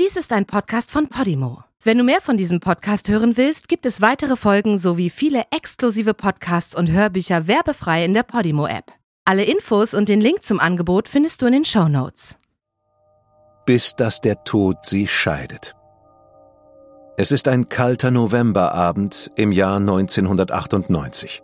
[0.00, 1.64] Dies ist ein Podcast von Podimo.
[1.82, 6.14] Wenn du mehr von diesem Podcast hören willst, gibt es weitere Folgen sowie viele exklusive
[6.14, 8.90] Podcasts und Hörbücher werbefrei in der Podimo-App.
[9.26, 12.38] Alle Infos und den Link zum Angebot findest du in den Show Notes.
[13.66, 15.76] Bis dass der Tod sie scheidet.
[17.18, 21.42] Es ist ein kalter Novemberabend im Jahr 1998.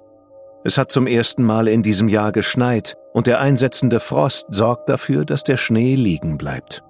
[0.65, 5.27] Es hat zum ersten Mal in diesem Jahr geschneit und der einsetzende Frost sorgt dafür,
[5.27, 6.83] dass der Schnee liegen bleibt.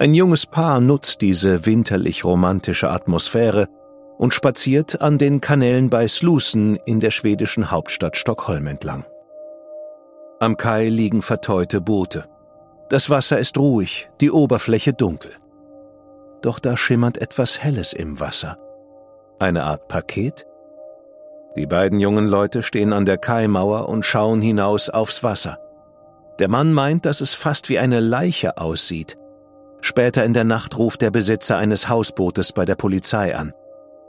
[0.00, 3.66] Ein junges Paar nutzt diese winterlich romantische Atmosphäre
[4.16, 9.04] und spaziert an den Kanälen bei Slusen in der schwedischen Hauptstadt Stockholm entlang.
[10.38, 12.26] Am Kai liegen verteute Boote.
[12.90, 15.32] Das Wasser ist ruhig, die Oberfläche dunkel.
[16.42, 18.56] Doch da schimmert etwas Helles im Wasser.
[19.40, 20.46] Eine Art Paket?
[21.56, 25.58] Die beiden jungen Leute stehen an der Kaimauer und schauen hinaus aufs Wasser.
[26.38, 29.18] Der Mann meint, dass es fast wie eine Leiche aussieht,
[29.80, 33.52] Später in der Nacht ruft der Besitzer eines Hausbootes bei der Polizei an.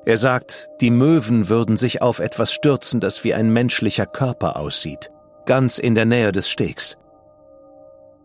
[0.05, 5.11] Er sagt, die Möwen würden sich auf etwas stürzen, das wie ein menschlicher Körper aussieht,
[5.45, 6.97] ganz in der Nähe des Stegs.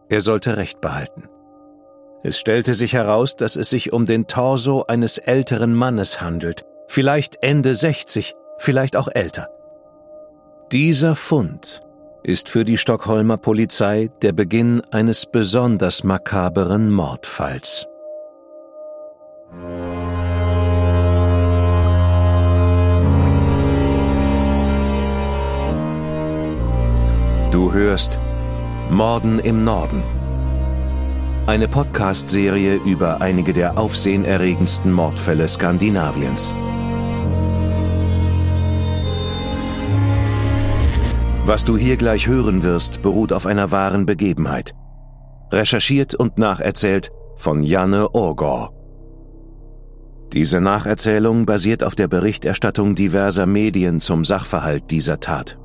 [0.09, 1.29] Er sollte Recht behalten.
[2.23, 7.43] Es stellte sich heraus, dass es sich um den Torso eines älteren Mannes handelt, vielleicht
[7.43, 9.51] Ende 60, vielleicht auch älter.
[10.73, 11.83] Dieser Fund
[12.25, 17.87] ist für die Stockholmer Polizei der Beginn eines besonders makaberen Mordfalls.
[27.51, 28.19] Du hörst
[28.91, 30.03] Morden im Norden.
[31.47, 36.55] Eine Podcast-Serie über einige der aufsehenerregendsten Mordfälle Skandinaviens.
[41.47, 44.73] Was du hier gleich hören wirst, beruht auf einer wahren Begebenheit.
[45.53, 48.73] Recherchiert und nacherzählt von Janne Orgor.
[50.33, 55.59] Diese Nacherzählung basiert auf der Berichterstattung diverser Medien zum Sachverhalt dieser Tat.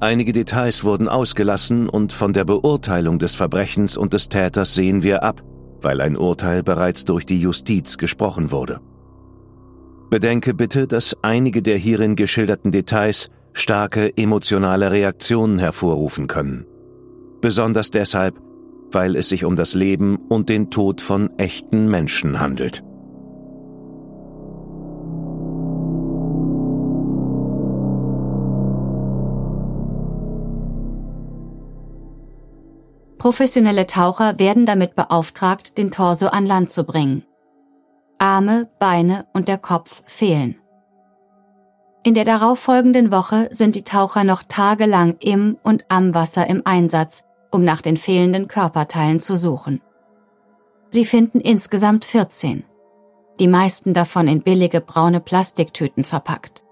[0.00, 5.22] Einige Details wurden ausgelassen und von der Beurteilung des Verbrechens und des Täters sehen wir
[5.22, 5.40] ab,
[5.82, 8.80] weil ein Urteil bereits durch die Justiz gesprochen wurde.
[10.10, 16.66] Bedenke bitte, dass einige der hierin geschilderten Details starke emotionale Reaktionen hervorrufen können.
[17.40, 18.38] Besonders deshalb,
[18.92, 22.82] weil es sich um das Leben und den Tod von echten Menschen handelt.
[33.18, 37.24] Professionelle Taucher werden damit beauftragt, den Torso an Land zu bringen.
[38.18, 40.56] Arme, Beine und der Kopf fehlen.
[42.06, 47.24] In der darauffolgenden Woche sind die Taucher noch tagelang im und am Wasser im Einsatz,
[47.50, 49.82] um nach den fehlenden Körperteilen zu suchen.
[50.90, 52.62] Sie finden insgesamt 14,
[53.40, 56.62] die meisten davon in billige braune Plastiktüten verpackt.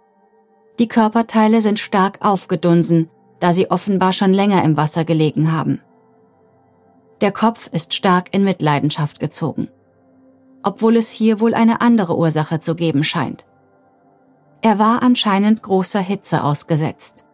[0.79, 5.81] Die Körperteile sind stark aufgedunsen, da sie offenbar schon länger im Wasser gelegen haben.
[7.23, 9.69] Der Kopf ist stark in Mitleidenschaft gezogen,
[10.63, 13.47] obwohl es hier wohl eine andere Ursache zu geben scheint.
[14.65, 17.27] Er war anscheinend großer Hitze ausgesetzt.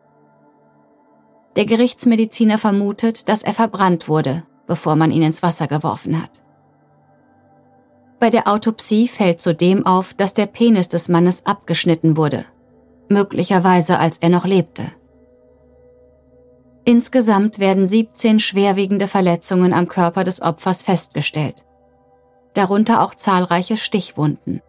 [1.55, 6.43] Der Gerichtsmediziner vermutet, dass er verbrannt wurde, bevor man ihn ins Wasser geworfen hat.
[8.19, 12.47] Bei der Autopsie fällt zudem auf, dass der Penis des Mannes abgeschnitten wurde,
[13.09, 14.91] möglicherweise als er noch lebte.
[16.85, 21.65] Insgesamt werden 17 schwerwiegende Verletzungen am Körper des Opfers festgestellt,
[22.55, 24.63] darunter auch zahlreiche Stichwunden.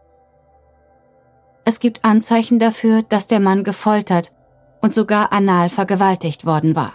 [1.71, 4.33] Es gibt Anzeichen dafür, dass der Mann gefoltert
[4.81, 6.91] und sogar anal vergewaltigt worden war.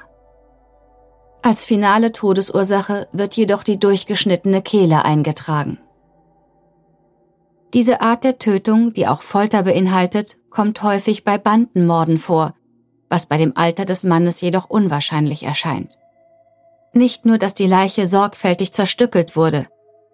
[1.41, 5.79] Als finale Todesursache wird jedoch die durchgeschnittene Kehle eingetragen.
[7.73, 12.53] Diese Art der Tötung, die auch Folter beinhaltet, kommt häufig bei Bandenmorden vor,
[13.09, 15.97] was bei dem Alter des Mannes jedoch unwahrscheinlich erscheint.
[16.93, 19.69] Nicht nur, dass die Leiche sorgfältig zerstückelt wurde,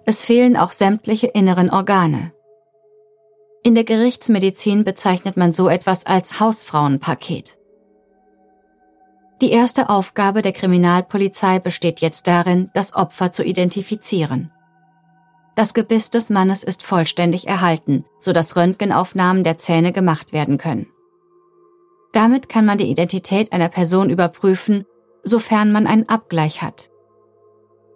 [0.07, 2.31] es fehlen auch sämtliche inneren Organe.
[3.65, 7.59] In der Gerichtsmedizin bezeichnet man so etwas als Hausfrauenpaket.
[9.41, 14.51] Die erste Aufgabe der Kriminalpolizei besteht jetzt darin, das Opfer zu identifizieren.
[15.55, 20.89] Das Gebiss des Mannes ist vollständig erhalten, sodass Röntgenaufnahmen der Zähne gemacht werden können.
[22.13, 24.87] Damit kann man die Identität einer Person überprüfen,
[25.23, 26.91] sofern man einen Abgleich hat.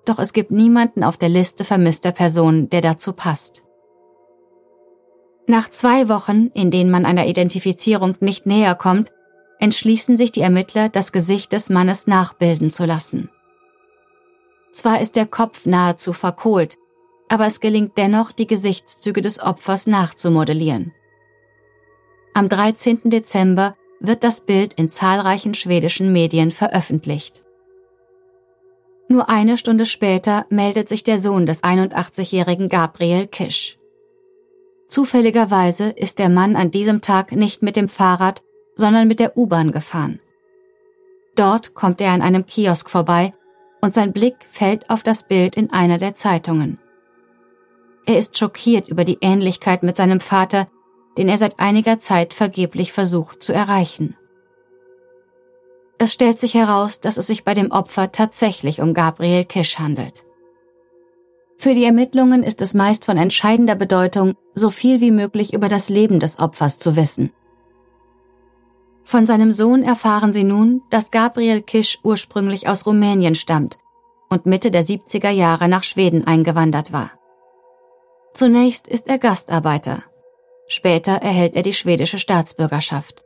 [0.05, 3.66] Doch es gibt niemanden auf der Liste vermisster Personen, der dazu passt.
[5.47, 9.13] Nach zwei Wochen, in denen man einer Identifizierung nicht näher kommt,
[9.61, 13.31] entschließen sich die Ermittler, das Gesicht des Mannes nachbilden zu lassen.
[14.73, 16.77] Zwar ist der Kopf nahezu verkohlt,
[17.29, 20.93] aber es gelingt dennoch, die Gesichtszüge des Opfers nachzumodellieren.
[22.35, 23.01] Am 13.
[23.05, 27.43] Dezember wird das Bild in zahlreichen schwedischen Medien veröffentlicht.
[29.09, 33.79] Nur eine Stunde später meldet sich der Sohn des 81-jährigen Gabriel Kisch.
[34.89, 38.43] Zufälligerweise ist der Mann an diesem Tag nicht mit dem Fahrrad,
[38.77, 40.21] sondern mit der U-Bahn gefahren.
[41.35, 43.35] Dort kommt er an einem Kiosk vorbei
[43.81, 46.79] und sein Blick fällt auf das Bild in einer der Zeitungen.
[48.07, 50.69] Er ist schockiert über die Ähnlichkeit mit seinem Vater,
[51.19, 54.17] den er seit einiger Zeit vergeblich versucht zu erreichen.
[55.99, 60.26] Es stellt sich heraus, dass es sich bei dem Opfer tatsächlich um Gabriel Kisch handelt.
[61.59, 65.89] Für die Ermittlungen ist es meist von entscheidender Bedeutung, so viel wie möglich über das
[65.89, 67.33] Leben des Opfers zu wissen.
[69.05, 73.79] Von seinem Sohn erfahren sie nun, dass Gabriel Kisch ursprünglich aus Rumänien stammt
[74.29, 77.13] und Mitte der 70er Jahre nach Schweden eingewandert war.
[78.35, 80.03] Zunächst ist er Gastarbeiter.
[80.69, 83.25] Später erhält er die schwedische Staatsbürgerschaft.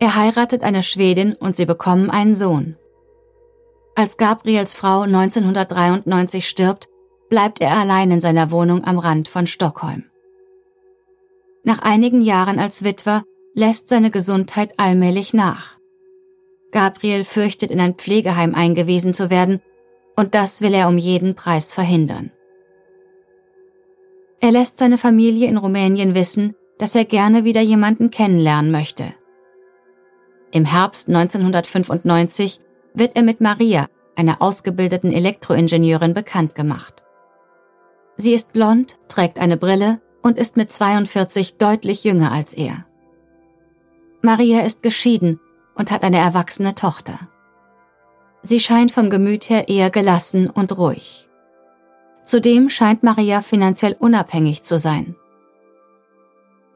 [0.00, 2.76] Er heiratet eine Schwedin und sie bekommen einen Sohn.
[3.94, 6.88] Als Gabriels Frau 1993 stirbt,
[7.28, 10.04] bleibt er allein in seiner Wohnung am Rand von Stockholm.
[11.64, 15.76] Nach einigen Jahren als Witwer lässt seine Gesundheit allmählich nach.
[16.72, 19.60] Gabriel fürchtet, in ein Pflegeheim eingewiesen zu werden,
[20.16, 22.30] und das will er um jeden Preis verhindern.
[24.40, 29.12] Er lässt seine Familie in Rumänien wissen, dass er gerne wieder jemanden kennenlernen möchte.
[30.50, 32.60] Im Herbst 1995
[32.94, 37.04] wird er mit Maria, einer ausgebildeten Elektroingenieurin, bekannt gemacht.
[38.16, 42.84] Sie ist blond, trägt eine Brille und ist mit 42 deutlich jünger als er.
[44.22, 45.40] Maria ist geschieden
[45.74, 47.18] und hat eine erwachsene Tochter.
[48.42, 51.28] Sie scheint vom Gemüt her eher gelassen und ruhig.
[52.24, 55.16] Zudem scheint Maria finanziell unabhängig zu sein.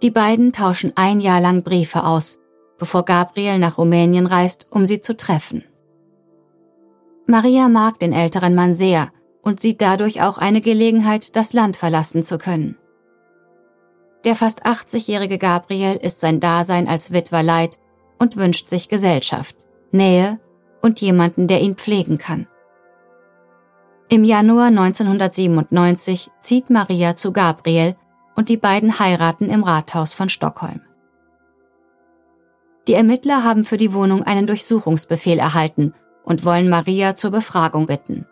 [0.03, 2.39] Die beiden tauschen ein Jahr lang Briefe aus,
[2.79, 5.65] bevor Gabriel nach Rumänien reist, um sie zu treffen.
[7.27, 9.11] Maria mag den älteren Mann sehr
[9.43, 12.77] und sieht dadurch auch eine Gelegenheit, das Land verlassen zu können.
[14.25, 17.79] Der fast 80-jährige Gabriel ist sein Dasein als Witwer leid
[18.19, 20.39] und wünscht sich Gesellschaft, Nähe
[20.83, 22.47] und jemanden, der ihn pflegen kann.
[24.09, 27.97] Im Januar 1997 zieht Maria zu Gabriel
[28.37, 30.83] und die beiden heiraten im Rathaus von Stockholm.
[32.87, 35.95] Die Ermittler haben für die Wohnung einen Durchsuchungsbefehl erhalten
[36.25, 38.27] und wollen Maria zur Befragung bitten.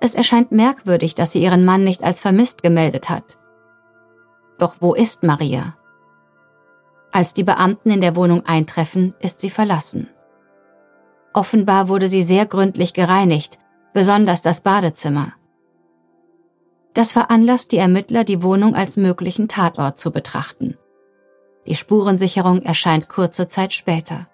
[0.00, 3.38] Es erscheint merkwürdig, dass sie ihren Mann nicht als vermisst gemeldet hat.
[4.58, 5.76] Doch wo ist Maria?
[7.12, 10.10] Als die Beamten in der Wohnung eintreffen, ist sie verlassen.
[11.32, 13.58] Offenbar wurde sie sehr gründlich gereinigt,
[13.94, 15.32] besonders das Badezimmer.
[16.94, 20.76] Das veranlasst die Ermittler, die Wohnung als möglichen Tatort zu betrachten.
[21.66, 24.28] Die Spurensicherung erscheint kurze Zeit später.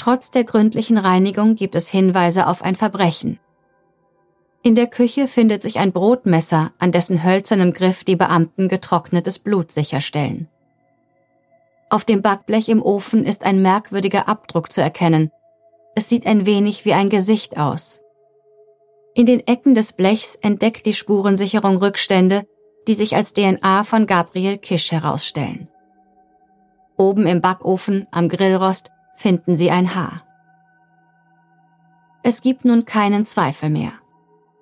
[0.00, 3.38] Trotz der gründlichen Reinigung gibt es Hinweise auf ein Verbrechen.
[4.62, 9.72] In der Küche findet sich ein Brotmesser, an dessen hölzernem Griff die Beamten getrocknetes Blut
[9.72, 10.48] sicherstellen.
[11.90, 15.30] Auf dem Backblech im Ofen ist ein merkwürdiger Abdruck zu erkennen.
[15.94, 18.00] Es sieht ein wenig wie ein Gesicht aus.
[19.14, 22.46] In den Ecken des Blechs entdeckt die Spurensicherung Rückstände,
[22.88, 25.68] die sich als DNA von Gabriel Kisch herausstellen.
[26.96, 30.22] Oben im Backofen am Grillrost finden sie ein Haar.
[32.22, 33.92] Es gibt nun keinen Zweifel mehr.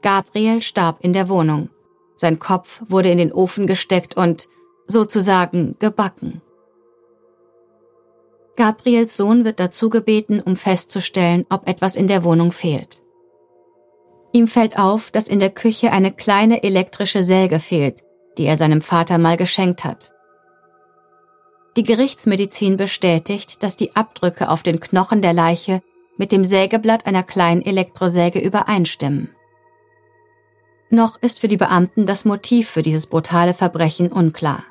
[0.03, 1.71] Gabriel starb in der Wohnung.
[2.17, 4.49] Sein Kopf wurde in den Ofen gesteckt und
[4.89, 6.43] sozusagen gebacken.
[8.57, 13.03] Gabriels Sohn wird dazu gebeten, um festzustellen, ob etwas in der Wohnung fehlt.
[14.33, 18.03] Ihm fällt auf, dass in der Küche eine kleine elektrische Säge fehlt,
[18.37, 20.13] die er seinem Vater mal geschenkt hat.
[21.79, 25.81] Die Gerichtsmedizin bestätigt, dass die Abdrücke auf den Knochen der Leiche
[26.17, 29.29] mit dem Sägeblatt einer kleinen Elektrosäge übereinstimmen.
[30.91, 34.65] Noch ist für die Beamten das Motiv für dieses brutale Verbrechen unklar.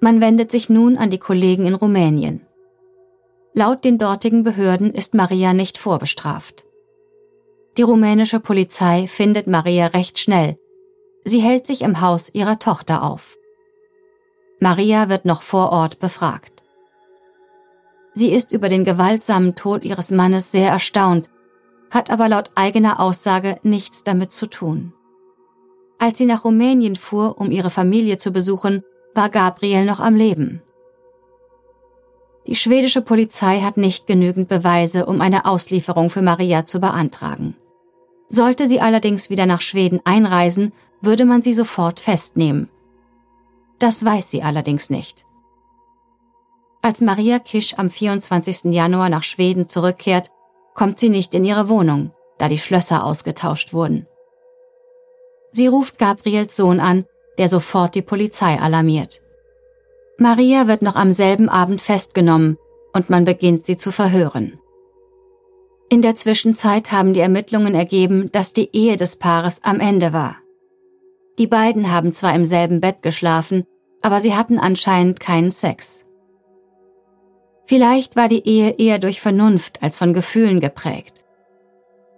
[0.00, 2.44] Man wendet sich nun an die Kollegen in Rumänien.
[3.52, 6.64] Laut den dortigen Behörden ist Maria nicht vorbestraft.
[7.76, 10.58] Die rumänische Polizei findet Maria recht schnell.
[11.24, 13.38] Sie hält sich im Haus ihrer Tochter auf.
[14.62, 16.62] Maria wird noch vor Ort befragt.
[18.14, 21.30] Sie ist über den gewaltsamen Tod ihres Mannes sehr erstaunt,
[21.90, 24.92] hat aber laut eigener Aussage nichts damit zu tun.
[25.98, 30.62] Als sie nach Rumänien fuhr, um ihre Familie zu besuchen, war Gabriel noch am Leben.
[32.46, 37.56] Die schwedische Polizei hat nicht genügend Beweise, um eine Auslieferung für Maria zu beantragen.
[38.28, 42.68] Sollte sie allerdings wieder nach Schweden einreisen, würde man sie sofort festnehmen.
[43.82, 45.26] Das weiß sie allerdings nicht.
[46.82, 48.72] Als Maria Kisch am 24.
[48.72, 50.30] Januar nach Schweden zurückkehrt,
[50.72, 54.06] kommt sie nicht in ihre Wohnung, da die Schlösser ausgetauscht wurden.
[55.50, 57.06] Sie ruft Gabriels Sohn an,
[57.38, 59.20] der sofort die Polizei alarmiert.
[60.16, 62.58] Maria wird noch am selben Abend festgenommen
[62.92, 64.60] und man beginnt sie zu verhören.
[65.88, 70.36] In der Zwischenzeit haben die Ermittlungen ergeben, dass die Ehe des Paares am Ende war.
[71.40, 73.64] Die beiden haben zwar im selben Bett geschlafen,
[74.02, 76.06] aber sie hatten anscheinend keinen Sex.
[77.64, 81.24] Vielleicht war die Ehe eher durch Vernunft als von Gefühlen geprägt.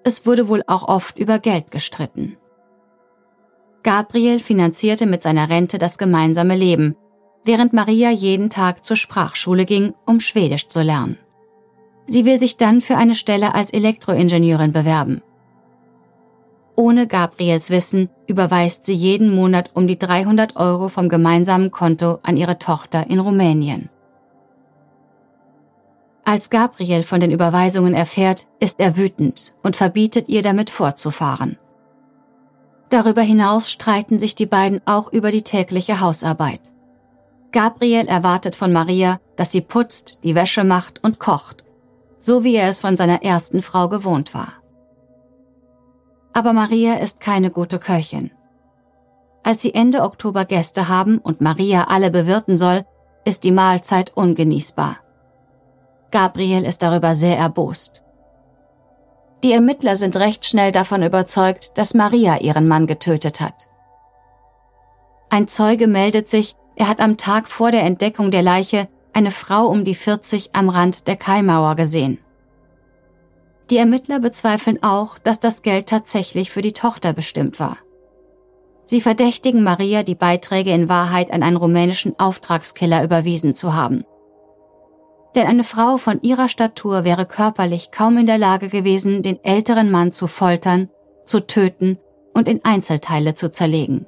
[0.03, 2.37] Es wurde wohl auch oft über Geld gestritten.
[3.83, 6.97] Gabriel finanzierte mit seiner Rente das gemeinsame Leben,
[7.45, 11.19] während Maria jeden Tag zur Sprachschule ging, um Schwedisch zu lernen.
[12.07, 15.23] Sie will sich dann für eine Stelle als Elektroingenieurin bewerben.
[16.77, 22.37] Ohne Gabriels Wissen überweist sie jeden Monat um die 300 Euro vom gemeinsamen Konto an
[22.37, 23.91] ihre Tochter in Rumänien.
[26.25, 31.59] Als Gabriel von den Überweisungen erfährt, ist er wütend und verbietet ihr damit fortzufahren.
[32.89, 36.61] Darüber hinaus streiten sich die beiden auch über die tägliche Hausarbeit.
[37.53, 41.65] Gabriel erwartet von Maria, dass sie putzt, die Wäsche macht und kocht,
[42.19, 44.64] so wie er es von seiner ersten Frau gewohnt war.
[46.35, 48.31] Aber Maria ist keine gute Köchin.
[49.45, 52.85] Als sie Ende Oktober Gäste haben und Maria alle bewirten soll,
[53.25, 54.97] ist die Mahlzeit ungenießbar.
[56.11, 58.03] Gabriel ist darüber sehr erbost.
[59.45, 63.69] Die Ermittler sind recht schnell davon überzeugt, dass Maria ihren Mann getötet hat.
[65.29, 69.67] Ein Zeuge meldet sich, er hat am Tag vor der Entdeckung der Leiche eine Frau
[69.67, 72.24] um die 40 am Rand der Kaimauer gesehen.
[73.71, 77.79] Die Ermittler bezweifeln auch, dass das Geld tatsächlich für die Tochter bestimmt war.
[78.85, 84.05] Sie verdächtigen Maria, die Beiträge in Wahrheit an einen rumänischen Auftragskiller überwiesen zu haben.
[85.35, 89.91] Denn eine Frau von ihrer Statur wäre körperlich kaum in der Lage gewesen, den älteren
[89.91, 90.91] Mann zu foltern,
[91.25, 91.99] zu töten
[92.35, 94.07] und in Einzelteile zu zerlegen.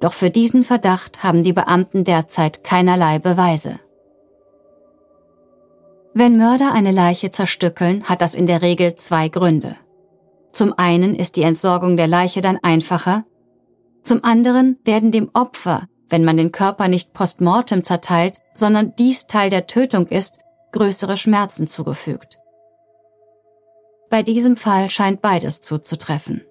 [0.00, 3.80] Doch für diesen Verdacht haben die Beamten derzeit keinerlei Beweise.
[6.16, 9.76] Wenn Mörder eine Leiche zerstückeln, hat das in der Regel zwei Gründe.
[10.52, 13.24] Zum einen ist die Entsorgung der Leiche dann einfacher,
[14.04, 19.50] zum anderen werden dem Opfer, wenn man den Körper nicht postmortem zerteilt, sondern dies Teil
[19.50, 20.38] der Tötung ist,
[20.72, 22.38] größere Schmerzen zugefügt.
[24.10, 26.44] Bei diesem Fall scheint beides zuzutreffen.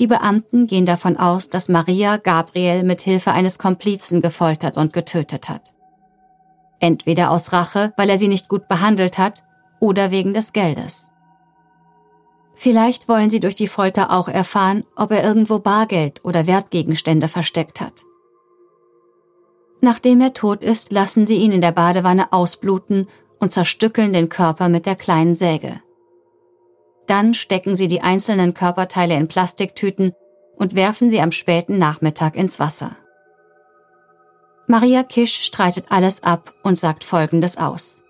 [0.00, 5.50] Die Beamten gehen davon aus, dass Maria Gabriel mit Hilfe eines Komplizen gefoltert und getötet
[5.50, 5.73] hat.
[6.80, 9.42] Entweder aus Rache, weil er sie nicht gut behandelt hat,
[9.80, 11.10] oder wegen des Geldes.
[12.54, 17.80] Vielleicht wollen sie durch die Folter auch erfahren, ob er irgendwo Bargeld oder Wertgegenstände versteckt
[17.80, 18.02] hat.
[19.80, 24.68] Nachdem er tot ist, lassen sie ihn in der Badewanne ausbluten und zerstückeln den Körper
[24.68, 25.80] mit der kleinen Säge.
[27.06, 30.14] Dann stecken sie die einzelnen Körperteile in Plastiktüten
[30.56, 32.96] und werfen sie am späten Nachmittag ins Wasser.
[34.66, 38.02] Maria Kisch streitet alles ab und sagt Folgendes aus.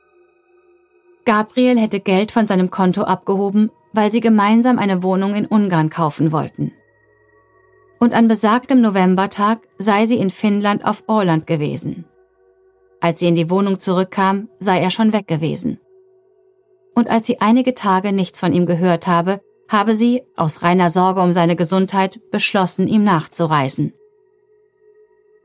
[1.25, 6.33] Gabriel hätte Geld von seinem Konto abgehoben, weil sie gemeinsam eine Wohnung in Ungarn kaufen
[6.33, 6.73] wollten.
[7.99, 12.05] Und an besagtem Novembertag sei sie in Finnland auf Orland gewesen.
[13.01, 15.79] Als sie in die Wohnung zurückkam, sei er schon weg gewesen.
[16.95, 21.21] Und als sie einige Tage nichts von ihm gehört habe, habe sie, aus reiner Sorge
[21.21, 23.95] um seine Gesundheit, beschlossen, ihm nachzureisen.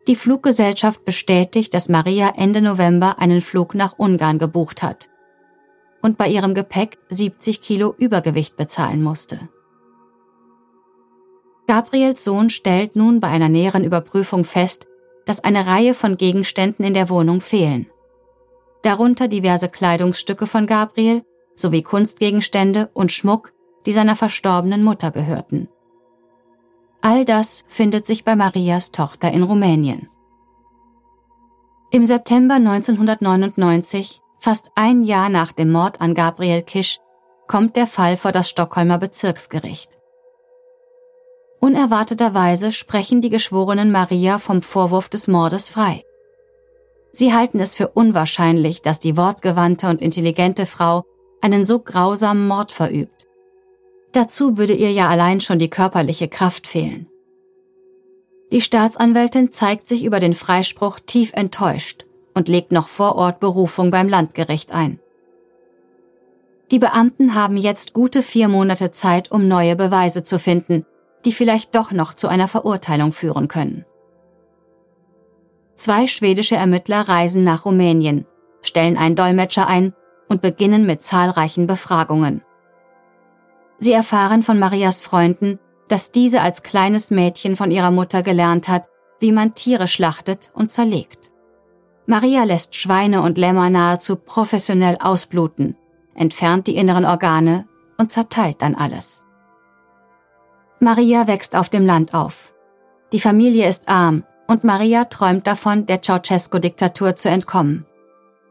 [0.09, 5.07] Die Fluggesellschaft bestätigt, dass Maria Ende November einen Flug nach Ungarn gebucht hat
[6.01, 9.39] und bei ihrem Gepäck 70 Kilo Übergewicht bezahlen musste.
[11.67, 14.87] Gabriels Sohn stellt nun bei einer näheren Überprüfung fest,
[15.27, 17.85] dass eine Reihe von Gegenständen in der Wohnung fehlen.
[18.81, 21.21] Darunter diverse Kleidungsstücke von Gabriel
[21.53, 23.53] sowie Kunstgegenstände und Schmuck,
[23.85, 25.69] die seiner verstorbenen Mutter gehörten.
[27.01, 30.09] All das findet sich bei Marias Tochter in Rumänien.
[31.91, 36.99] Im September 1999, fast ein Jahr nach dem Mord an Gabriel Kisch,
[37.47, 39.97] kommt der Fall vor das Stockholmer Bezirksgericht.
[41.61, 46.03] Unerwarteterweise sprechen die Geschworenen Maria vom Vorwurf des Mordes frei.
[47.11, 51.05] Sie halten es für unwahrscheinlich, dass die wortgewandte und intelligente Frau
[51.41, 53.28] einen so grausamen Mord verübt.
[54.11, 57.07] Dazu würde ihr ja allein schon die körperliche Kraft fehlen.
[58.51, 63.91] Die Staatsanwältin zeigt sich über den Freispruch tief enttäuscht und legt noch vor Ort Berufung
[63.91, 64.99] beim Landgericht ein.
[66.71, 70.85] Die Beamten haben jetzt gute vier Monate Zeit, um neue Beweise zu finden,
[71.25, 73.85] die vielleicht doch noch zu einer Verurteilung führen können.
[75.75, 78.25] Zwei schwedische Ermittler reisen nach Rumänien,
[78.61, 79.93] stellen einen Dolmetscher ein
[80.27, 82.41] und beginnen mit zahlreichen Befragungen.
[83.79, 88.87] Sie erfahren von Marias Freunden, dass diese als kleines Mädchen von ihrer Mutter gelernt hat,
[89.19, 91.31] wie man Tiere schlachtet und zerlegt.
[92.05, 95.75] Maria lässt Schweine und Lämmer nahezu professionell ausbluten,
[96.15, 97.67] entfernt die inneren Organe
[97.97, 99.25] und zerteilt dann alles.
[100.79, 102.53] Maria wächst auf dem Land auf.
[103.11, 107.85] Die Familie ist arm und Maria träumt davon, der Ceausescu-Diktatur zu entkommen.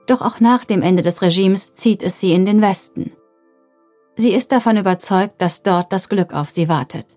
[0.07, 3.13] Doch auch nach dem Ende des Regimes zieht es sie in den Westen.
[4.21, 7.17] Sie ist davon überzeugt, dass dort das Glück auf sie wartet.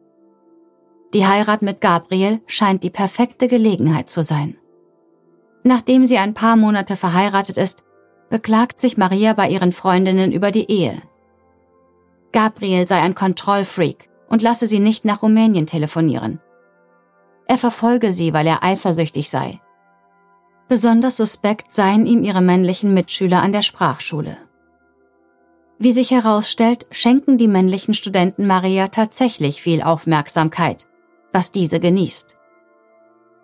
[1.16, 4.56] Die Heirat mit Gabriel scheint die perfekte Gelegenheit zu sein.
[5.64, 7.86] Nachdem sie ein paar Monate verheiratet ist,
[8.30, 11.02] beklagt sich Maria bei ihren Freundinnen über die Ehe.
[12.34, 16.40] Gabriel sei ein Kontrollfreak und lasse sie nicht nach Rumänien telefonieren.
[17.48, 19.60] Er verfolge sie, weil er eifersüchtig sei.
[20.70, 24.38] Besonders suspekt seien ihm ihre männlichen Mitschüler an der Sprachschule.
[25.84, 30.86] Wie sich herausstellt, schenken die männlichen Studenten Maria tatsächlich viel Aufmerksamkeit,
[31.32, 32.38] was diese genießt.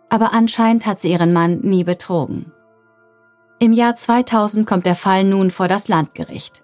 [0.09, 2.51] Aber anscheinend hat sie ihren Mann nie betrogen.
[3.57, 6.61] Im Jahr 2000 kommt der Fall nun vor das Landgericht.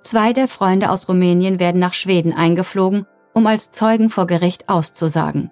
[0.00, 5.50] Zwei der Freunde aus Rumänien werden nach Schweden eingeflogen um als Zeugen vor Gericht auszusagen.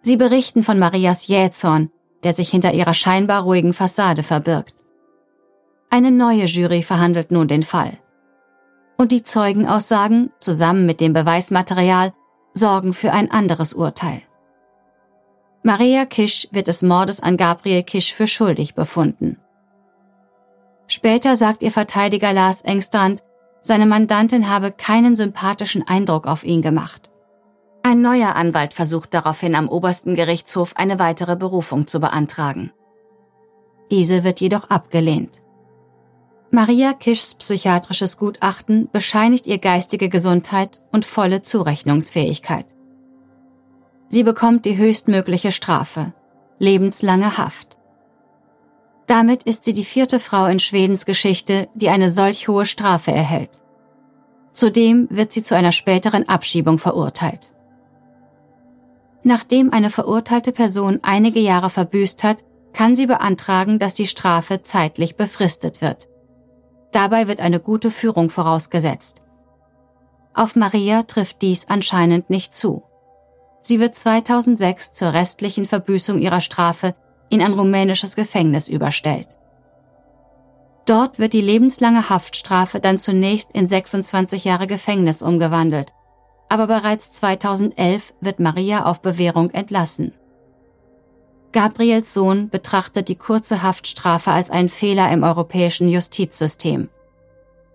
[0.00, 1.90] Sie berichten von Marias Jähzorn,
[2.24, 4.82] der sich hinter ihrer scheinbar ruhigen Fassade verbirgt.
[5.90, 7.98] Eine neue Jury verhandelt nun den Fall.
[9.02, 12.12] Und die Zeugenaussagen, zusammen mit dem Beweismaterial,
[12.54, 14.22] sorgen für ein anderes Urteil.
[15.64, 19.38] Maria Kisch wird des Mordes an Gabriel Kisch für schuldig befunden.
[20.86, 23.24] Später sagt ihr Verteidiger Lars Engstrand,
[23.60, 27.10] seine Mandantin habe keinen sympathischen Eindruck auf ihn gemacht.
[27.82, 32.70] Ein neuer Anwalt versucht daraufhin am obersten Gerichtshof eine weitere Berufung zu beantragen.
[33.90, 35.41] Diese wird jedoch abgelehnt.
[36.54, 42.74] Maria Kischs psychiatrisches Gutachten bescheinigt ihr geistige Gesundheit und volle Zurechnungsfähigkeit.
[44.08, 46.12] Sie bekommt die höchstmögliche Strafe,
[46.58, 47.78] lebenslange Haft.
[49.06, 53.62] Damit ist sie die vierte Frau in Schwedens Geschichte, die eine solch hohe Strafe erhält.
[54.52, 57.52] Zudem wird sie zu einer späteren Abschiebung verurteilt.
[59.22, 65.16] Nachdem eine verurteilte Person einige Jahre verbüßt hat, kann sie beantragen, dass die Strafe zeitlich
[65.16, 66.11] befristet wird.
[66.92, 69.22] Dabei wird eine gute Führung vorausgesetzt.
[70.34, 72.82] Auf Maria trifft dies anscheinend nicht zu.
[73.60, 76.94] Sie wird 2006 zur restlichen Verbüßung ihrer Strafe
[77.28, 79.38] in ein rumänisches Gefängnis überstellt.
[80.84, 85.92] Dort wird die lebenslange Haftstrafe dann zunächst in 26 Jahre Gefängnis umgewandelt,
[86.48, 90.14] aber bereits 2011 wird Maria auf Bewährung entlassen.
[91.52, 96.88] Gabriels Sohn betrachtet die kurze Haftstrafe als einen Fehler im europäischen Justizsystem.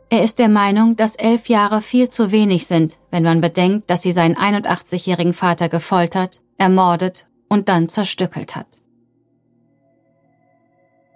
[0.09, 4.01] Er ist der Meinung, dass elf Jahre viel zu wenig sind, wenn man bedenkt, dass
[4.01, 8.81] sie seinen 81-jährigen Vater gefoltert, ermordet und dann zerstückelt hat.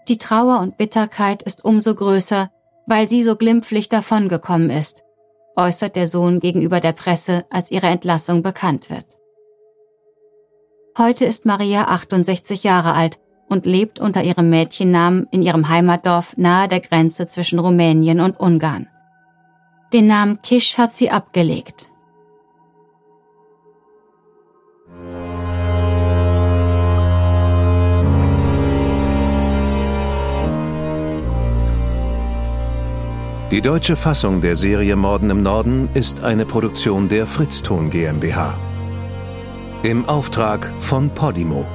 [0.08, 2.52] Die Trauer und Bitterkeit ist umso größer,
[2.86, 5.04] weil sie so glimpflich davongekommen ist,
[5.56, 9.21] äußert der Sohn gegenüber der Presse, als ihre Entlassung bekannt wird.
[10.98, 16.68] Heute ist Maria 68 Jahre alt und lebt unter ihrem Mädchennamen in ihrem Heimatdorf nahe
[16.68, 18.88] der Grenze zwischen Rumänien und Ungarn.
[19.94, 21.90] Den Namen Kisch hat sie abgelegt.
[33.52, 38.71] Die deutsche Fassung der Serie Morden im Norden ist eine Produktion der Fritzton GmbH.
[39.84, 41.66] Im Auftrag von Podimo.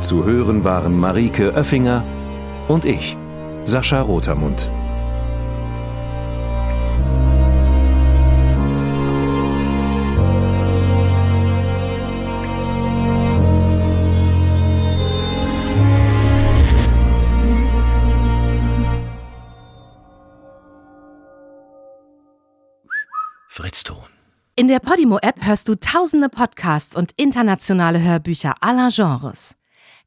[0.00, 2.04] Zu hören waren Marike Oeffinger
[2.68, 3.18] und ich,
[3.64, 4.70] Sascha Rotermund.
[24.58, 29.54] In der Podimo-App hörst du tausende Podcasts und internationale Hörbücher aller Genres.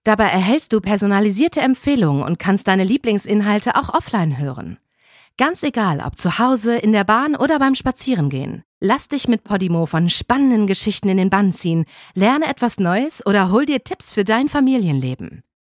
[0.04, 4.78] Dabei erhältst du personalisierte Empfehlungen und kannst deine Lieblingsinhalte auch offline hören.
[5.38, 8.66] Ganz egal, ob zu Hause, in der Bahn oder beim Spazierengehen.
[8.82, 13.54] Lass dich mit Podimo von spannenden Geschichten in den Bann ziehen, lerne etwas Neues oder
[13.54, 15.44] hol dir Tipps für dein Familienleben.